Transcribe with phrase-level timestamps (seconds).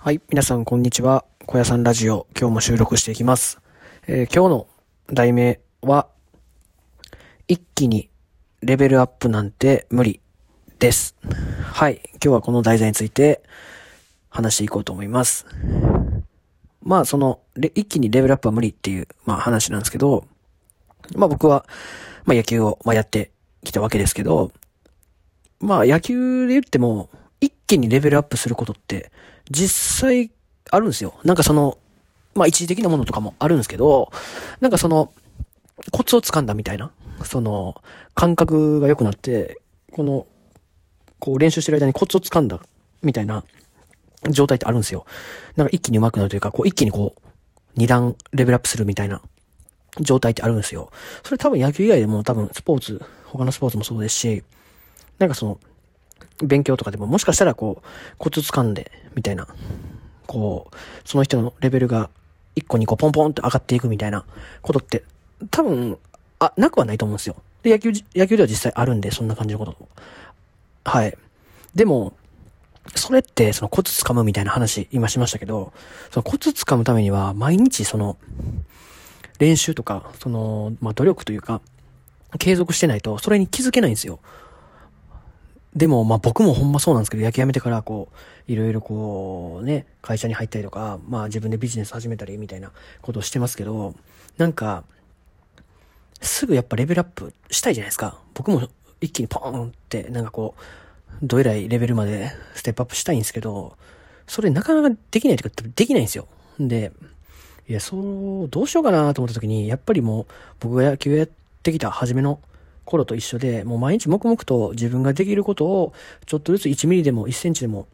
[0.00, 0.20] はい。
[0.30, 1.24] 皆さん、こんにちは。
[1.44, 3.58] 小屋さんラジオ、今日も収録していきます。
[4.06, 4.66] えー今日の
[5.12, 6.06] 題名は、
[7.48, 8.08] 一気に
[8.62, 10.20] レベルアップなんて無理
[10.78, 11.16] です。
[11.72, 12.00] はい。
[12.12, 13.42] 今日はこの題材について
[14.30, 15.46] 話していこうと思います。
[16.80, 17.40] まあ、その、
[17.74, 20.28] 一気にレベルアップは無理っていう、まあ話なんですけど、
[21.16, 21.66] まあ僕は、
[22.24, 23.32] まあ野球を、まあ、やって
[23.64, 24.52] きたわけですけど、
[25.58, 27.10] まあ野球で言っても、
[27.40, 29.10] 一気にレベルアップすることって、
[29.50, 30.30] 実際
[30.70, 31.14] あるんですよ。
[31.24, 31.78] なんかその、
[32.34, 34.12] まあ一時的なものとかもあるんですけど、
[34.60, 35.12] なんかその、
[35.90, 36.90] コツを掴んだみたいな、
[37.24, 37.82] その、
[38.14, 39.60] 感覚が良くなって、
[39.92, 40.26] この、
[41.18, 42.60] こう練習してる間にコツを掴んだ
[43.02, 43.44] みたいな
[44.30, 45.04] 状態ってあるんですよ。
[45.56, 47.20] なんか一気に上手くなるというか、こう一気にこう、
[47.76, 49.22] 二段レベルアップするみたいな
[50.00, 50.90] 状態ってあるんですよ。
[51.24, 54.42] それ多分野球以外でも多分スポーツ、他のスポーツもそうですし、
[55.18, 55.60] なんかその、
[56.42, 57.86] 勉強とかでももしかしたらこう、
[58.18, 59.46] コツ掴んで、みたいな、
[60.26, 62.10] こう、その人のレベルが
[62.56, 64.24] 1個2個ポンポンって上がっていくみたいな
[64.62, 65.04] ことって、
[65.50, 65.98] 多分、
[66.38, 67.36] あ、なくはないと思うんですよ。
[67.62, 69.88] で、野球、野球では実際あるんで、そんな感じのことも。
[70.84, 71.16] はい。
[71.74, 72.12] でも、
[72.94, 75.72] それって、そのコツ掴むみたいな話、今しましたけど、
[76.10, 78.16] そのコツ掴むためには、毎日その、
[79.38, 81.60] 練習とか、その、まあ、努力というか、
[82.38, 84.20] 継続してないと、それに気づけないんですよ。
[85.76, 88.08] でも、まあ僕もほんまそうなんですけど、野球辞めてから、こ
[88.48, 93.94] う、いろいろこう、ね、会社に入ったりとか、まあ自分でビジネス始めたりみたいなことをしてますけど、
[94.38, 94.84] なんか、
[96.20, 98.18] すぐやっぱレベルアップしたいじゃないですか。
[98.34, 98.68] 僕も
[99.00, 100.62] 一気にポーンって、なんかこう、
[101.22, 103.76] どえらいレベルまでステップアップしたいんですけど、
[104.26, 106.26] それなかなかできないというか、できないんですよ。
[106.58, 106.92] で、
[107.68, 110.26] いや、そう、どうしようかなと思った時に、やっぱりもう、
[110.60, 111.28] 僕が野球やっ
[111.62, 112.40] てきた初めの
[112.88, 115.92] 頃と一緒で、もう毎日黙々と自分ができることを、
[116.26, 117.86] ちょっとずつ1ミリでも1センチでも、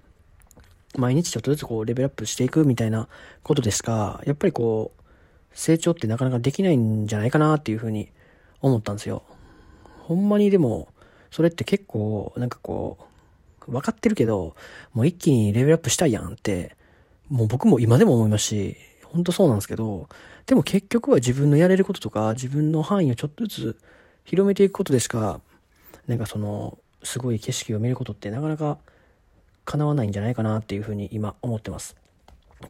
[0.96, 3.08] 毎日ちょっとずつこうレベルアップしていくみたいな
[3.42, 5.02] ことでしか、やっぱりこう、
[5.52, 8.08] 成長ってなかなかできないんじゃないかなっていうふうに
[8.60, 9.22] 思ったんですよ。
[10.02, 10.88] ほんまにでも、
[11.30, 12.98] それって結構、なんかこ
[13.66, 14.54] う、分かってるけど、
[14.92, 16.76] もう一気にレベルアップしたいやんって、
[17.28, 20.08] もう僕も今でも思いますし、本当そうなんですけど、
[20.46, 23.78] でも結局は自分のやれることとか、自分の範囲をちょっとずつ
[24.24, 25.40] 広めていくことでしか、
[26.06, 28.78] なんかその、すごい景色を見ることってなかなか
[29.64, 31.96] 叶わないんじゃないかなっていうふうに今思ってます。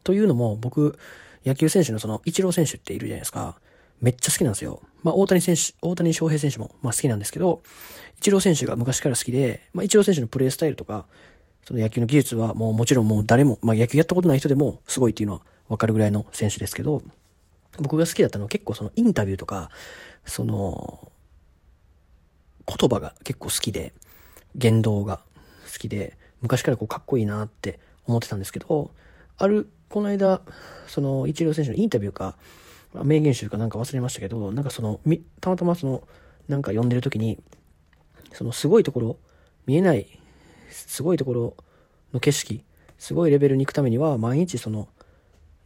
[0.03, 0.97] というのも、僕、
[1.45, 3.57] 野球選手のその、イチロー選手っているじゃないですか。
[4.01, 4.81] めっちゃ好きなんですよ。
[5.03, 7.61] まあ、大谷選手、大谷翔平選手も、まあ好きなんですけど、
[8.17, 11.05] イチロー選手が昔から好きで、まあ、イチロー選手のプレースタイルとか、
[11.65, 17.01] その野球の技術はもうもちろんもう誰も、まあ野球やったことない人でもすごいっていうのはわかるぐらいの選手ですけど、
[17.79, 19.69] 僕が好きだったのは結構そのインタビューとか、
[20.25, 21.11] その、
[22.67, 23.93] 言葉が結構好きで、
[24.55, 25.21] 言動が
[25.71, 28.91] 好きで、昔からこうかっこいいなって思ってたんですけど、
[29.37, 30.41] ある、この間、
[30.87, 32.37] その、イチロー選手のインタビューか、
[33.03, 34.99] 名言集かなんか忘れましたけど、なんかその、
[35.41, 36.07] たまたまその、
[36.47, 37.39] なんか読んでる時に、
[38.31, 39.17] そのすごいところ、
[39.65, 40.07] 見えない、
[40.69, 41.57] すごいところ
[42.13, 42.63] の景色、
[42.97, 44.87] すごいレベルに行くためには、毎日その、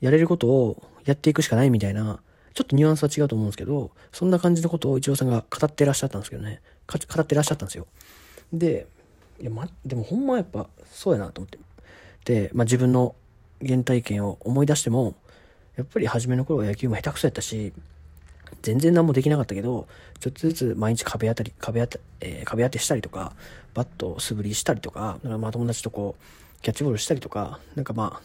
[0.02, 2.22] やれることをやっていくしかないみたいな、
[2.54, 6.62] ちょっとニュアンスは違うと思うんですけど、そんな感じのことをイチローさんが語ってらっしゃったんですけどね、
[6.92, 7.88] 語ってらっしゃったんですよ。
[8.52, 8.88] で、
[9.40, 11.60] いや、ま、でもほんまやっぱそうやなと思って。
[12.26, 13.16] で、まあ、自分の
[13.66, 15.16] 原体験を思い出しても、
[15.76, 17.74] やっぱり初めの頃は野球も下手くそやったし、
[18.62, 19.88] 全然何もできなかったけど、
[20.20, 23.34] ちょっとずつ毎日壁当たり、壁当た、えー壁当てしたりとか、
[23.74, 28.22] バットを素振りしたりとか、かまあ友達とこう、キャッチボールしたりとか、なんかま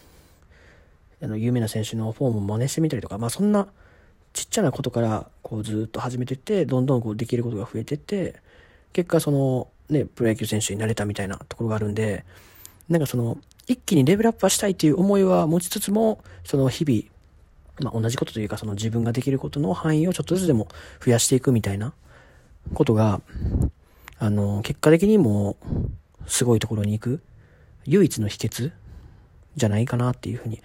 [1.20, 3.68] あ、あの、有名な選手のフォームを真似してみたりとか、まあそんな
[4.32, 8.34] ちっちゃなことから、こうずっと始めてって、どんどんこうできることが増えてって、
[8.94, 12.24] 結果その、ね、プロ野球選手になれたみたいなところがあるんで、
[12.88, 20.68] なんかその、一気にレベルアップはしたいという思いは持ちつつも、その日々、まあ同じことというかその自分ができることの範囲をちょっとずつでも
[21.04, 21.92] 増やしていくみたいな
[22.72, 23.20] ことが、
[24.18, 25.56] あの、結果的にも
[26.26, 27.20] すごいところに行く
[27.84, 28.72] 唯一の秘訣
[29.56, 30.62] じゃないかなっていうふうに、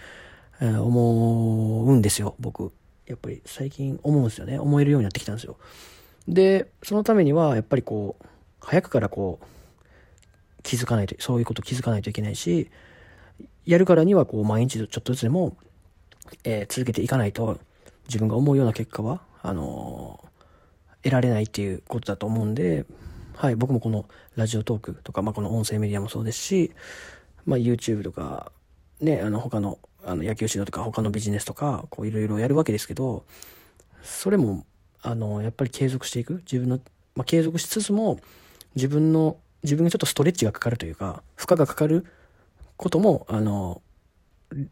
[0.61, 2.71] 思うんですよ、僕。
[3.09, 4.59] やっぱり最近思うんですよね。
[4.59, 5.57] 思えるようになってきたんですよ。
[6.27, 8.25] で、そのためにはやっぱりこう、
[8.61, 9.45] 早くからこう、
[10.63, 12.69] 気づかないと、そういうこと気づかないといけないし、
[13.65, 15.57] やるからにはこう毎日ちょっとずつでも、
[16.43, 17.59] えー続けていかないと
[18.05, 20.29] 自分が思うような結果は、あのー
[21.01, 22.85] 得られないっていうことだと思うんで、
[23.35, 26.71] はい、僕もこのラジオトークとか、まあ、この音声メディアもそうですし、
[27.45, 28.51] まあ、YouTube とか、
[28.99, 33.25] ね、あの、他の、あの、野球指導とか、他のビジネスとか、こう、いろいろやるわけですけど、
[34.03, 34.65] それも、
[35.01, 36.35] あの、やっぱり継続していく。
[36.51, 36.79] 自分の、
[37.15, 38.19] まあ、継続しつつも、
[38.75, 42.05] 自分の、自分がちょっとストレッチがかかるというか、負荷がかかる
[42.77, 43.81] ことも、あの、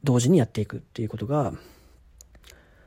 [0.03, 1.53] 同時にやっていくっていうことが、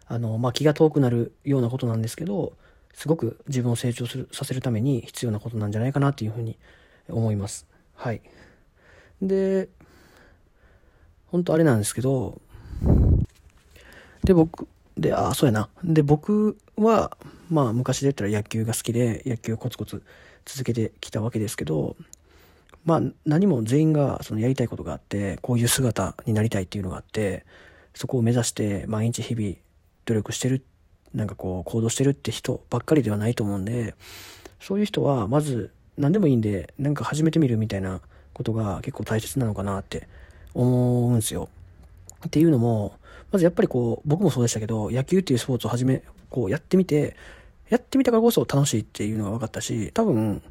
[0.06, 2.54] あの、まあ、気が遠くなるようなことなんですけど、
[2.94, 6.58] すごく自分を成長する、させるために必要なことなんじゃないかなっていうふうに
[7.08, 7.66] 思います。
[7.94, 8.22] はい。
[9.22, 9.68] で、
[11.30, 12.40] 本当あれなんですけど、
[14.24, 14.66] で、僕、
[14.96, 15.68] で、あ、そうやな。
[15.82, 17.16] で、僕は、
[17.48, 20.02] まあ、昔で言ったら野球が好きで、野球をコツコツ
[20.44, 21.96] 続けてきたわけですけど、
[22.84, 27.44] まあ、何も全員がそのやりたいことがあって、こういう姿になりたいっていうのがあって、
[27.94, 29.54] そこを目指して毎日日々
[30.06, 30.64] 努力してる、
[31.14, 33.94] なんかこう行動してるって人ばっかりではないと思うんで、
[34.60, 38.00] そういう人はまず何でもいいんで、なんか始めてみるみたいな
[38.32, 40.08] ことが結構大切なのかなって
[40.54, 41.48] 思うんですよ。
[42.26, 42.94] っていうのも、
[43.32, 47.16] まずやっぱりこう、僕もそうでしたけど、野球っていうスポーツを始め、こうやってみて、
[47.68, 50.42] やってみたからこそ楽しいっていうのが分かったし、多分、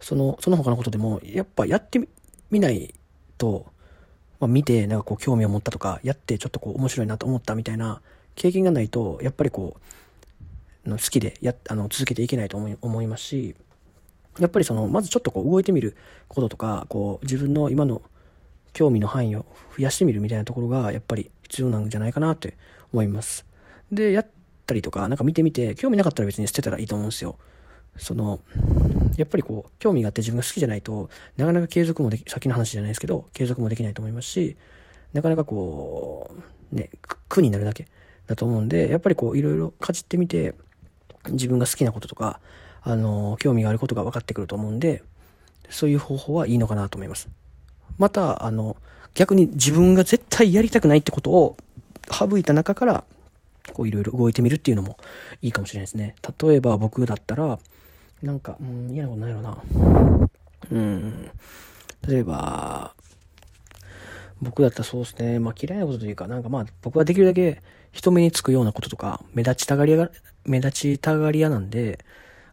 [0.00, 2.06] その、その他のことでも、やっぱやって
[2.50, 2.94] みない
[3.38, 3.66] と、
[4.40, 8.00] まあ見て、なんかこう興味を持ったとか、やってちょっとこう面白いなと思ったみたいな
[8.34, 9.76] 経験がないと、やっぱりこ
[10.86, 13.56] う、の好きでや、あの、続けていけないと思い思いますし、
[14.38, 15.96] やっぱりその、まずちょっとこう動いてみる
[16.28, 18.02] こととか、こう自分の今の
[18.78, 19.44] 興味の範囲を
[19.76, 22.56] 増やしてみるみたいなところが、やっぱり必要なんじゃないかなって
[22.92, 23.44] 思います。
[23.90, 24.26] で、やっ
[24.66, 27.38] たりとか、なんか見てみて、興味なかったら別に捨てたらいいと思うんですよ。
[27.96, 28.38] その、
[29.16, 34.56] やっぱりこう、興味があって自分が好きじゃないと、なかなか継続もでき、先の話じゃないですけど、継続もできないと思いますし、
[35.12, 36.30] なかなかこ
[36.72, 36.90] う、ね、
[37.28, 37.88] 苦になるだけ
[38.28, 40.54] だと思うんで、やっぱりこう、いろいろかじってみて、
[41.30, 42.38] 自分が好きなこととか、
[42.82, 45.02] あの、興味があることが分かってくると思うんで、
[45.68, 47.28] そういう方法はいいのかなと思います。
[47.98, 48.76] また、あの、
[49.14, 51.56] 逆に自分が絶対やりたくないってことを
[52.10, 53.04] 省いた中から、
[53.72, 54.96] こういろいろ動いてみるっていうのも
[55.42, 56.14] いいかもしれないですね。
[56.40, 57.58] 例えば僕だったら、
[58.22, 59.58] なんか、うん、嫌なことないのな。
[60.70, 61.30] うん。
[62.06, 62.94] 例えば、
[64.40, 65.38] 僕だったらそうですね。
[65.40, 67.60] まあ嫌いなことというか、なんかまあ僕はできるだけ
[67.92, 70.10] 人目につくようなこととか、目立ちたがり屋
[70.44, 72.04] 目立ちたがり屋なんで、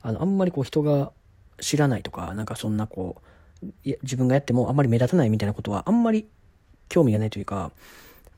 [0.02, 1.12] あの、あんまりこう人が
[1.60, 3.22] 知らないとか、なんかそんなこう、
[4.04, 6.28] 自分がやってもあんまり目立たないみたいなことはあんまり
[6.90, 7.72] 興味がないというか、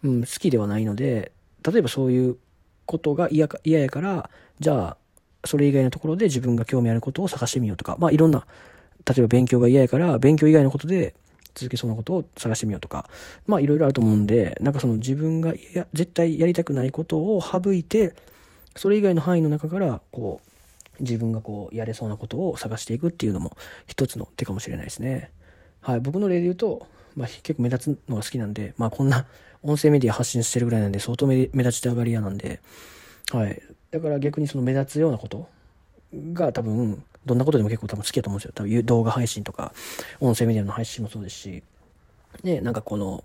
[0.04, 1.32] うん、好きではないので、
[1.70, 2.38] 例えばそういう
[2.86, 4.30] ことが嫌か、嫌やから、
[4.60, 4.98] じゃあ、
[5.46, 8.46] それ以外のところで自分が興味あることを探してみようとか、まあいろんな、
[9.06, 11.14] 例えば勉強が嫌やから、勉強以外のことで
[11.56, 13.10] 続けそうなことを探してみようとか、
[13.46, 18.14] まあいろいろあると思うんで、なんかその自分がや絶対やりたくないことを省いて、
[18.76, 20.50] それ以外の範囲の中から、こう、
[21.00, 23.56] 自分がこう、やれそうなことを探していくっていうのも
[23.86, 25.32] 一つの手かもしれないですね。
[25.82, 29.26] はい、僕の例で言うと、まあ、結構目立つのが好きなんで、まあ、こんな
[29.64, 32.60] 音声メディア発信してるぐらいなんで、相当目立ちたがり屋なんで、
[33.32, 33.62] はい。
[33.92, 35.50] だから逆にその目立つようなこと
[36.34, 38.52] が多分、どんなことでも結構多分好きだと思うんですよ。
[38.56, 39.74] 多分動画配信とか、
[40.20, 41.64] 音声メディアの配信もそうですし、
[42.44, 43.24] ね、なんかこの、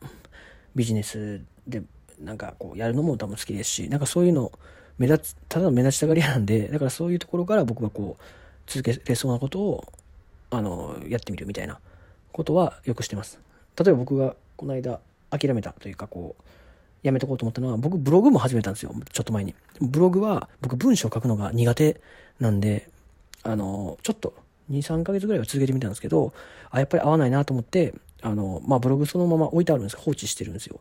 [0.74, 1.82] ビジネスで、
[2.18, 4.52] なんかこう、やるのも多分好きですし、なんかそういうの、
[4.98, 8.22] 目立つ、ただの目立ちたがり屋なんで、だからそういうところから僕はこう、
[8.66, 9.84] 続けれそうなことを、
[10.50, 11.78] あの、やってみるみたいな
[12.32, 13.40] ことはよくしてます。
[13.78, 15.00] 例えば僕がこの間
[15.30, 16.42] 諦めたというかこう、
[17.02, 18.94] やめとこうと思ったのは、僕ブログも始めたんですよ。
[19.12, 19.54] ちょっと前に。
[19.80, 22.00] ブログは僕文章を書くのが苦手
[22.38, 22.88] なんで、
[23.42, 24.34] あの、ちょっと
[24.70, 26.32] 2、3ヶ月ぐらいは続けてみたんですけど、
[26.70, 30.80] あ、やっぱり合わないなと思って、あの、まあ、ブログそのまま置いてあるんです放置してるんですよ。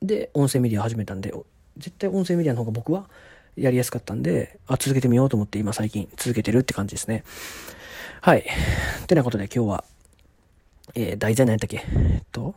[0.00, 1.34] で、音声メディア始めたんで、
[1.78, 3.08] 絶対音声メディアの方が僕は
[3.56, 7.24] やりやすかったんで、あ、続けてみようと思って今最近続けてるって感じですね。
[8.20, 8.44] はい。
[9.02, 9.84] ってなことで今日は
[10.96, 11.84] えー、題材何やったっけ？
[11.88, 12.56] えっと、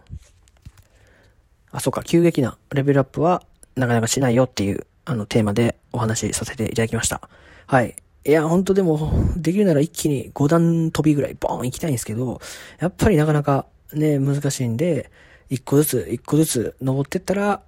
[1.72, 3.44] あ、そうか、急激なレベルアップは
[3.76, 7.30] なかなかしないよっていう、あの、テーマでお話しさせていただきました。
[7.68, 7.96] はい。
[8.26, 12.42] いや、ほんとでも、できるなら一気に5段飛びぐらいボーン行きたいんですけど、
[12.80, 15.12] やっぱりなかなかね、難しいんで、
[15.52, 17.62] 一個ずつ、一個ずつ登ってったら、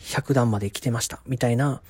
[0.00, 1.20] 100段まで来てました。
[1.26, 1.82] みたいな、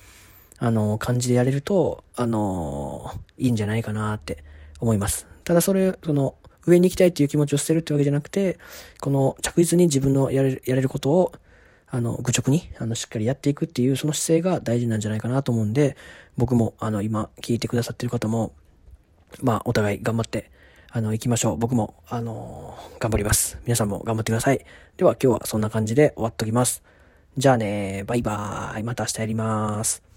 [0.57, 4.43] あの、感じでやれると、あの、いいんじゃないかなって
[4.79, 5.27] 思います。
[5.43, 8.59] ただそれ、その、上に行きたいっていう気持ちを捨てるってわけじゃなくて、
[8.99, 11.31] この着実に自分のやれる、やれることを、
[11.89, 15.97] あの、愚直に、あの、しっかりやっていくっていう、その姿勢が大事なんじゃないかなと思うんで、
[16.37, 18.53] 僕も、あの、今、聞いてくださってる方も、
[19.41, 20.51] まあ、お互い頑張って、
[20.91, 21.57] あの、行きましょう。
[21.57, 23.59] 僕も、あの頑張ります。
[23.63, 24.65] 皆さんも頑張ってください。
[24.97, 26.83] では、今日はそんな感じで終わっときます。
[27.37, 28.83] じゃあねバイバーイ。
[28.83, 30.08] また明日やります。